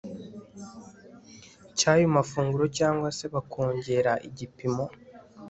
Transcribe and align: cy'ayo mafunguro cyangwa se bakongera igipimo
cy'ayo 1.77 2.05
mafunguro 2.15 2.65
cyangwa 2.77 3.07
se 3.17 3.25
bakongera 3.33 4.11
igipimo 4.27 4.85